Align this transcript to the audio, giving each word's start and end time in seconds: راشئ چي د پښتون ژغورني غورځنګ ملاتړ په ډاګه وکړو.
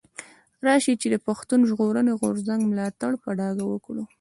راشئ 0.65 0.93
چي 1.01 1.07
د 1.11 1.15
پښتون 1.27 1.59
ژغورني 1.69 2.13
غورځنګ 2.19 2.61
ملاتړ 2.71 3.11
په 3.23 3.29
ډاګه 3.39 3.65
وکړو. 3.67 4.03